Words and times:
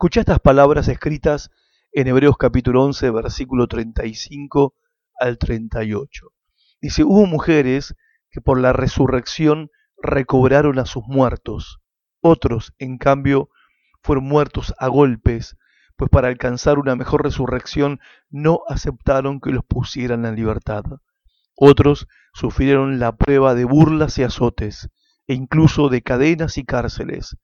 Escucha 0.00 0.20
estas 0.20 0.40
palabras 0.40 0.88
escritas 0.88 1.50
en 1.92 2.06
Hebreos 2.08 2.38
capítulo 2.38 2.82
11, 2.84 3.10
versículo 3.10 3.68
35 3.68 4.74
al 5.18 5.36
38. 5.36 6.26
Dice, 6.80 7.04
hubo 7.04 7.26
mujeres 7.26 7.94
que 8.30 8.40
por 8.40 8.58
la 8.58 8.72
resurrección 8.72 9.68
recobraron 10.02 10.78
a 10.78 10.86
sus 10.86 11.04
muertos. 11.06 11.80
Otros, 12.22 12.72
en 12.78 12.96
cambio, 12.96 13.50
fueron 14.02 14.24
muertos 14.24 14.72
a 14.78 14.88
golpes, 14.88 15.58
pues 15.96 16.08
para 16.08 16.28
alcanzar 16.28 16.78
una 16.78 16.96
mejor 16.96 17.22
resurrección 17.22 18.00
no 18.30 18.60
aceptaron 18.70 19.38
que 19.38 19.50
los 19.50 19.66
pusieran 19.66 20.24
en 20.24 20.34
libertad. 20.34 20.82
Otros 21.54 22.08
sufrieron 22.32 23.00
la 23.00 23.16
prueba 23.16 23.54
de 23.54 23.66
burlas 23.66 24.16
y 24.16 24.22
azotes, 24.22 24.88
e 25.26 25.34
incluso 25.34 25.90
de 25.90 26.00
cadenas 26.00 26.56
y 26.56 26.64
cárceles. 26.64 27.36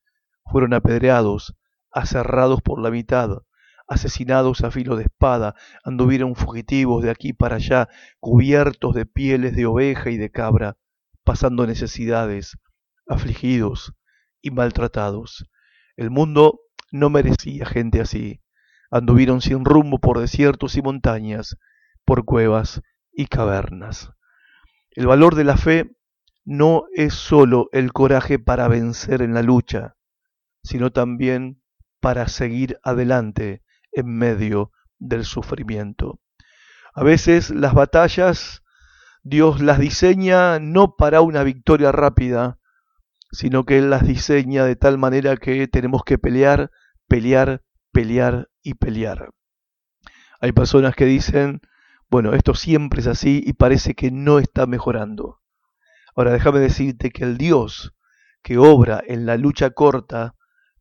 Fueron 0.46 0.73
apedreados, 0.73 1.54
aserrados 1.96 2.60
por 2.60 2.80
la 2.80 2.91
mitad, 2.91 3.42
asesinados 3.88 4.62
a 4.62 4.70
filo 4.70 4.96
de 4.96 5.04
espada, 5.04 5.54
anduvieron 5.82 6.37
fugitivos 6.37 7.02
de 7.02 7.10
aquí 7.10 7.32
para 7.32 7.56
allá, 7.56 7.88
cubiertos 8.20 8.95
de 8.95 9.06
pieles 9.06 9.56
de 9.56 9.64
oveja 9.64 10.10
y 10.10 10.18
de 10.18 10.30
cabra, 10.30 10.77
pasando 11.24 11.66
necesidades, 11.66 12.59
afligidos 13.09 13.95
y 14.42 14.51
maltratados. 14.51 15.48
El 15.96 16.10
mundo 16.10 16.60
no 16.92 17.09
merecía 17.09 17.64
gente 17.64 18.02
así. 18.02 18.42
Anduvieron 18.90 19.40
sin 19.40 19.65
rumbo 19.65 19.98
por 19.98 20.20
desiertos 20.20 20.76
y 20.76 20.82
montañas, 20.82 21.56
por 22.04 22.26
cuevas 22.26 22.82
y 23.10 23.26
cavernas. 23.26 24.10
El 24.90 25.06
valor 25.06 25.34
de 25.34 25.45
la 25.45 25.56
fe 25.56 25.96
no 26.45 26.84
es 26.95 27.15
sólo 27.15 27.68
el 27.73 27.93
coraje 27.93 28.38
para 28.38 28.68
vencer 28.68 29.23
en 29.23 29.32
la 29.32 29.43
lucha, 29.43 29.96
sino 30.62 30.93
también 30.93 31.62
para 32.01 32.29
seguir 32.29 32.79
adelante 32.83 33.63
en 33.93 34.07
medio 34.07 34.73
del 34.99 35.25
sufrimiento. 35.25 36.21
A 36.95 37.02
veces 37.02 37.51
las 37.51 37.75
batallas 37.75 38.63
Dios 39.23 39.61
las 39.61 39.80
diseña 39.80 40.61
no 40.61 40.95
para 40.95 41.21
una 41.21 41.43
victoria 41.43 41.91
rápida, 41.91 42.61
sino 43.33 43.65
que 43.65 43.79
Él 43.79 43.91
las 43.91 44.07
diseña 44.07 44.65
de 44.65 44.77
tal 44.77 44.99
manera 44.99 45.37
que 45.37 45.67
tenemos 45.67 46.05
que 46.05 46.17
pelear, 46.17 46.71
pelear, 47.09 47.65
pelear 47.91 48.49
y 48.63 48.74
pelear. 48.74 49.30
Hay 50.41 50.52
personas 50.52 50.95
que 50.95 51.07
dicen, 51.07 51.61
bueno, 52.09 52.35
esto 52.35 52.55
siempre 52.55 53.01
es 53.01 53.09
así 53.09 53.43
y 53.45 53.55
parece 53.55 53.95
que 53.95 54.13
no 54.13 54.39
está 54.39 54.67
mejorando. 54.67 55.41
Ahora 56.15 56.33
déjame 56.33 56.61
decirte 56.61 57.11
que 57.11 57.24
el 57.24 57.37
Dios 57.37 57.95
que 58.43 58.59
obra 58.59 59.02
en 59.05 59.27
la 59.27 59.37
lucha 59.37 59.71
corta 59.71 60.37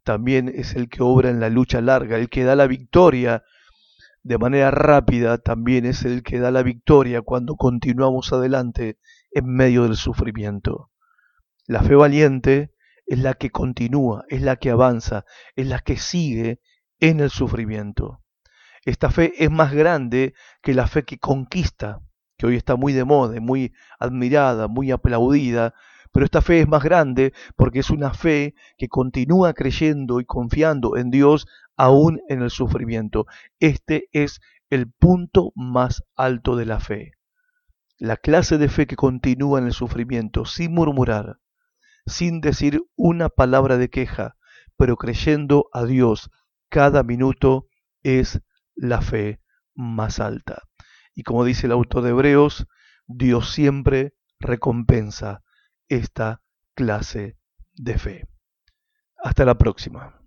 también 0.06 0.50
es 0.53 0.75
el 0.75 0.88
que 0.88 1.03
obra 1.03 1.30
en 1.30 1.39
la 1.42 1.50
lucha 1.50 1.81
larga, 1.81 2.17
el 2.17 2.30
que 2.30 2.44
da 2.44 2.56
la 2.56 2.67
victoria 2.67 3.44
de 4.23 4.38
manera 4.38 4.72
rápida, 4.72 5.39
también 5.39 5.86
es 5.86 6.06
el 6.06 6.23
que 6.23 6.39
da 6.39 6.52
la 6.52 6.64
victoria 6.64 7.23
cuando 7.23 7.56
continuamos 7.56 8.31
adelante 8.31 9.00
en 9.31 9.47
medio 9.47 9.84
del 9.84 9.97
sufrimiento. 9.97 10.92
La 11.66 11.81
fe 11.81 11.95
valiente 11.95 12.72
es 13.08 13.20
la 13.20 13.34
que 13.34 13.50
continúa, 13.50 14.23
es 14.30 14.42
la 14.44 14.56
que 14.58 14.70
avanza, 14.70 15.25
es 15.56 15.67
la 15.67 15.80
que 15.80 15.97
sigue 15.97 16.62
en 17.00 17.19
el 17.19 17.31
sufrimiento. 17.31 18.22
Esta 18.84 19.09
fe 19.09 19.34
es 19.44 19.50
más 19.50 19.73
grande 19.73 20.36
que 20.62 20.75
la 20.75 20.86
fe 20.86 21.03
que 21.03 21.17
conquista, 21.17 22.02
que 22.38 22.45
hoy 22.45 22.56
está 22.58 22.75
muy 22.75 22.94
de 22.94 23.06
moda, 23.06 23.40
muy 23.42 23.73
admirada, 24.00 24.68
muy 24.68 24.91
aplaudida, 24.91 25.74
pero 26.16 26.24
esta 26.24 26.42
fe 26.42 26.62
es 26.62 26.68
más 26.70 26.81
grande 26.81 27.34
porque 27.58 27.80
es 27.80 27.90
una 27.90 28.14
fe 28.14 28.56
que 28.78 28.88
continúa 28.88 29.53
creyendo 29.53 30.22
y 30.22 30.26
confiando 30.26 30.96
en 30.96 31.12
Dios 31.12 31.46
aún 31.76 32.22
en 32.30 32.42
el 32.42 32.52
sufrimiento. 32.52 33.26
Este 33.59 34.08
es 34.14 34.40
el 34.70 34.90
punto 34.90 35.52
más 35.56 36.04
alto 36.16 36.56
de 36.56 36.66
la 36.66 36.80
fe. 36.80 37.12
La 37.98 38.16
clase 38.16 38.58
de 38.58 38.70
fe 38.70 38.88
que 38.88 38.96
continúa 38.96 39.59
en 39.59 39.66
el 39.66 39.74
sufrimiento 39.74 40.46
sin 40.46 40.74
murmurar, 40.74 41.40
sin 42.06 42.40
decir 42.40 42.81
una 42.96 43.28
palabra 43.28 43.78
de 43.78 43.90
queja, 43.90 44.38
pero 44.78 44.96
creyendo 44.96 45.68
a 45.74 45.84
Dios 45.84 46.31
cada 46.70 47.04
minuto 47.04 47.68
es 48.04 48.42
la 48.74 49.02
fe 49.02 49.42
más 49.74 50.22
alta. 50.22 50.64
Y 51.14 51.24
como 51.24 51.44
dice 51.44 51.68
el 51.68 51.74
autor 51.74 52.04
de 52.04 52.12
Hebreos, 52.12 52.68
Dios 53.06 53.52
siempre 53.52 54.14
recompensa 54.40 55.42
esta 55.90 56.41
clase 56.75 57.38
de 57.73 57.97
fe. 57.97 58.28
Hasta 59.18 59.46
la 59.46 59.57
próxima. 59.57 60.22